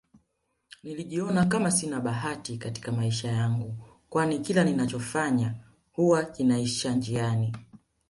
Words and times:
Nilijiona 0.83 1.45
Kama 1.45 1.71
Sina 1.71 1.99
bahati 2.01 2.57
Katika 2.57 2.91
maisha 2.91 3.27
yangu 3.31 3.75
kwani 4.09 4.39
kila 4.39 4.63
ninacho 4.63 4.99
fanya 4.99 5.55
huwa 5.91 6.23
kinaisha 6.25 6.95
njiani 6.95 7.53